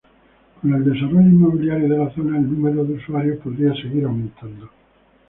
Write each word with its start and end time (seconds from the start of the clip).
Con 0.59 0.73
el 0.73 0.83
desarrollo 0.83 1.21
inmobiliario 1.29 1.87
de 1.87 1.95
la 1.99 2.09
zona 2.15 2.39
el 2.39 2.49
número 2.51 2.83
de 2.83 2.95
usuarios 2.95 3.37
podría 3.37 3.71
seguir 3.75 4.05
aumentando. 4.05 4.67